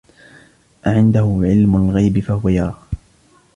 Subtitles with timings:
[0.87, 2.77] أَعِندَهُ عِلْمُ الْغَيْبِ فَهُوَ يَرَى